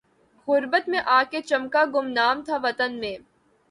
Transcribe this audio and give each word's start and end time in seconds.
غربت 0.47 0.89
میں 0.89 0.99
آ 1.07 1.21
کے 1.31 1.41
چمکا 1.41 1.83
گمنام 1.93 2.41
تھا 2.43 2.57
وطن 2.63 2.99
میں 2.99 3.15